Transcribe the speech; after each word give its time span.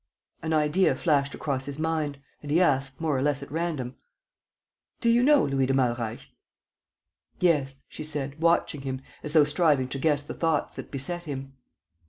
An 0.41 0.51
idea 0.51 0.95
flashed 0.95 1.35
across 1.35 1.65
his 1.65 1.77
mind; 1.77 2.17
and 2.41 2.49
he 2.49 2.59
asked, 2.59 2.99
more 2.99 3.15
or 3.15 3.21
less 3.21 3.43
at 3.43 3.51
random: 3.51 3.97
"Do 4.99 5.09
you 5.09 5.21
know 5.21 5.45
Louis 5.45 5.67
de 5.67 5.75
Malreich?" 5.75 6.27
"Yes," 7.39 7.83
she 7.87 8.03
said, 8.03 8.41
watching 8.41 8.81
him, 8.81 9.03
as 9.21 9.33
though 9.33 9.43
striving 9.43 9.87
to 9.89 9.99
guess 9.99 10.23
the 10.23 10.33
thoughts 10.33 10.75
that 10.75 10.89
beset 10.89 11.25
him. 11.25 11.53